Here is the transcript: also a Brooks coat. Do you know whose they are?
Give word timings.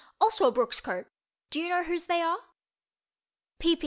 also 0.19 0.47
a 0.47 0.51
Brooks 0.51 0.79
coat. 0.81 1.05
Do 1.51 1.59
you 1.59 1.69
know 1.69 1.83
whose 1.83 2.03
they 2.05 2.21
are? 2.23 2.37